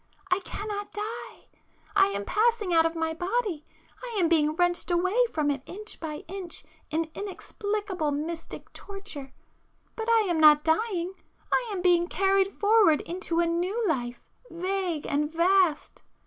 —I 0.31 0.39
cannot 0.39 0.91
die. 0.93 1.47
I 1.95 2.07
am 2.07 2.25
passing 2.25 2.73
out 2.73 2.87
of 2.87 2.95
my 2.95 3.13
body,—I 3.13 4.17
am 4.19 4.29
being 4.29 4.55
wrenched 4.55 4.89
away 4.89 5.27
from 5.31 5.51
it 5.51 5.61
inch 5.67 5.99
by 5.99 6.23
inch 6.27 6.63
in 6.89 7.11
inexplicable 7.13 8.09
mystic 8.09 8.73
torture,—but 8.73 10.09
I 10.09 10.21
am 10.21 10.39
not 10.39 10.63
dying,—I 10.63 11.69
am 11.71 11.83
being 11.83 12.07
carried 12.07 12.51
forward 12.51 13.01
into 13.01 13.41
a 13.41 13.45
new 13.45 13.87
life, 13.87 14.27
vague 14.49 15.05
and 15.05 15.31
vast! 15.31 16.01